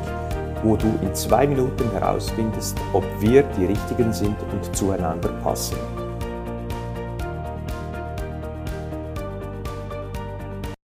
wo 0.63 0.75
du 0.75 0.87
in 1.01 1.13
zwei 1.13 1.47
Minuten 1.47 1.89
herausfindest, 1.91 2.77
ob 2.93 3.03
wir 3.19 3.43
die 3.57 3.65
richtigen 3.65 4.11
sind 4.11 4.35
und 4.51 4.75
zueinander 4.75 5.29
passen. 5.43 5.77